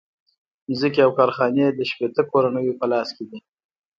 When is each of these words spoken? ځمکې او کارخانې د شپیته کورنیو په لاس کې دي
ځمکې 0.77 1.01
او 1.05 1.11
کارخانې 1.17 1.65
د 1.71 1.79
شپیته 1.89 2.23
کورنیو 2.31 2.77
په 2.79 2.85
لاس 2.91 3.09
کې 3.15 3.23
دي 3.29 3.39